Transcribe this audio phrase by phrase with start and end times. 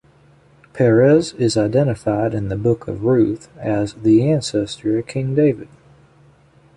[0.73, 5.67] Perez is identified in the Book of Ruth as the ancestor of King David.